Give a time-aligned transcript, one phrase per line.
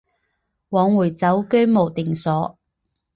[0.69, 2.57] 往回走居无定所